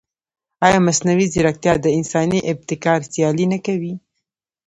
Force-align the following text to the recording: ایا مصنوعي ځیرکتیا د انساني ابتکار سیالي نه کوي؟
ایا 0.65 0.79
مصنوعي 0.87 1.27
ځیرکتیا 1.33 1.73
د 1.81 1.85
انساني 1.97 2.39
ابتکار 2.51 2.99
سیالي 3.13 3.45
نه 3.53 3.59
کوي؟ 3.65 3.93